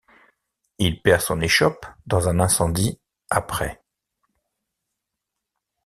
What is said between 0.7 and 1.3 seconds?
Il perd